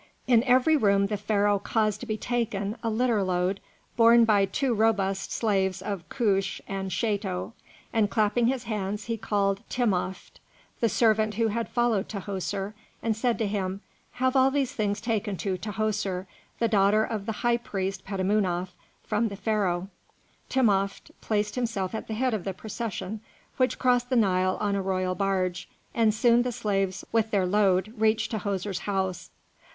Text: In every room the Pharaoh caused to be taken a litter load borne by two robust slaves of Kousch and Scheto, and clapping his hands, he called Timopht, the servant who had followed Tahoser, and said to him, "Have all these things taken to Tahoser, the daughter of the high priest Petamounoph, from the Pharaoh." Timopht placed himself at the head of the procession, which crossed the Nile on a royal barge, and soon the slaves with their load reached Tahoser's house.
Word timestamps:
In 0.25 0.41
every 0.45 0.75
room 0.75 1.05
the 1.05 1.15
Pharaoh 1.15 1.59
caused 1.59 1.99
to 1.99 2.07
be 2.07 2.17
taken 2.17 2.75
a 2.81 2.89
litter 2.89 3.21
load 3.21 3.59
borne 3.95 4.25
by 4.25 4.45
two 4.45 4.73
robust 4.73 5.31
slaves 5.31 5.79
of 5.79 6.09
Kousch 6.09 6.59
and 6.67 6.89
Scheto, 6.89 7.53
and 7.93 8.09
clapping 8.09 8.47
his 8.47 8.63
hands, 8.63 9.03
he 9.05 9.15
called 9.15 9.61
Timopht, 9.69 10.39
the 10.79 10.89
servant 10.89 11.35
who 11.35 11.49
had 11.49 11.69
followed 11.69 12.09
Tahoser, 12.09 12.73
and 13.03 13.15
said 13.15 13.37
to 13.37 13.45
him, 13.45 13.81
"Have 14.13 14.35
all 14.35 14.49
these 14.49 14.73
things 14.73 15.01
taken 15.01 15.37
to 15.37 15.55
Tahoser, 15.55 16.25
the 16.57 16.67
daughter 16.67 17.03
of 17.03 17.27
the 17.27 17.31
high 17.45 17.57
priest 17.57 18.03
Petamounoph, 18.03 18.73
from 19.03 19.27
the 19.27 19.35
Pharaoh." 19.35 19.87
Timopht 20.49 21.11
placed 21.21 21.53
himself 21.53 21.93
at 21.93 22.07
the 22.07 22.15
head 22.15 22.33
of 22.33 22.43
the 22.43 22.55
procession, 22.55 23.21
which 23.57 23.77
crossed 23.77 24.09
the 24.09 24.15
Nile 24.15 24.57
on 24.59 24.73
a 24.75 24.81
royal 24.81 25.13
barge, 25.13 25.69
and 25.93 26.11
soon 26.11 26.41
the 26.41 26.51
slaves 26.51 27.05
with 27.11 27.29
their 27.29 27.45
load 27.45 27.93
reached 27.95 28.31
Tahoser's 28.31 28.79
house. 28.79 29.29